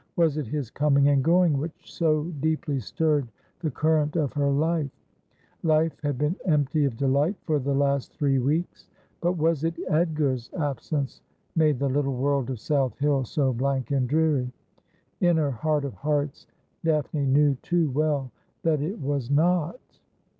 Was 0.15 0.35
it 0.37 0.47
his 0.47 0.71
coming 0.71 1.09
and 1.09 1.23
going 1.23 1.59
which 1.59 1.73
so 1.93 2.23
deeply 2.39 2.79
stirred 2.79 3.27
the 3.59 3.69
current 3.69 4.15
of 4.15 4.33
her 4.33 4.49
life? 4.49 4.89
Life 5.61 5.95
had 6.01 6.17
been 6.17 6.35
empty 6.43 6.85
of 6.85 6.97
delight 6.97 7.35
for 7.43 7.59
the 7.59 7.75
last 7.75 8.11
three 8.11 8.39
weeks; 8.39 8.87
but 9.21 9.33
was 9.33 9.63
it 9.63 9.75
Edgar's 9.89 10.49
absence 10.57 11.21
made 11.55 11.77
the 11.77 11.87
little 11.87 12.15
world 12.15 12.49
of 12.49 12.59
South 12.59 12.97
Hill 12.97 13.25
so 13.25 13.53
blank 13.53 13.91
and 13.91 14.09
dreary? 14.09 14.51
In 15.19 15.37
her 15.37 15.51
heart 15.51 15.85
of 15.85 15.93
hearts 15.93 16.47
Daphne 16.83 17.27
knew 17.27 17.53
too 17.61 17.91
well 17.91 18.31
that 18.63 18.81
it 18.81 18.99
was 18.99 19.29
not. 19.29 19.79